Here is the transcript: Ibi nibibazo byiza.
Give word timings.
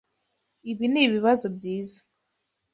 Ibi 0.71 0.85
nibibazo 0.93 1.45
byiza. 1.57 1.99